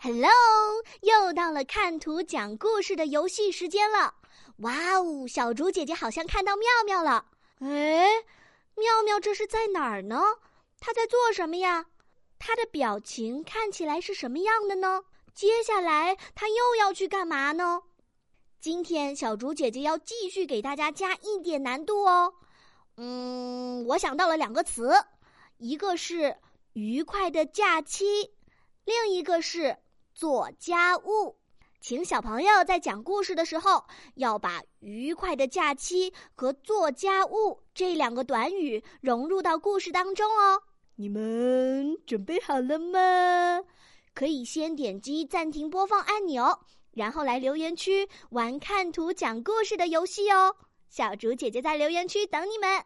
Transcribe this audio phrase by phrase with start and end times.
[0.00, 0.30] Hello，
[1.00, 4.14] 又到了看图讲故事的游戏时间了。
[4.58, 7.26] 哇哦，小竹姐姐好像看到妙妙了。
[7.58, 8.06] 哎，
[8.76, 10.22] 妙妙这是在哪儿呢？
[10.78, 11.86] 她在做什么呀？
[12.38, 15.02] 她的表情看起来是什么样的呢？
[15.34, 17.82] 接下来她又要去干嘛呢？
[18.60, 22.34] 今天小竹姐姐要继续给大家加一点难度哦。
[22.98, 24.92] 嗯，我想到了两个词，
[25.56, 26.36] 一个是
[26.74, 28.30] 愉快的假期，
[28.84, 29.76] 另一个是。
[30.18, 31.36] 做家务，
[31.80, 33.84] 请小朋友在讲故事的时候，
[34.16, 40.60] 要把“愉快的假期”和“做家务”这两个短语融入到故事当中哦。
[40.96, 43.62] 你们准备好了吗？
[44.12, 46.62] 可以先点击暂停播放按钮，
[46.94, 50.56] 然后来留言区玩看图讲故事的游戏哦。
[50.88, 52.84] 小竹姐姐在留言区等你们。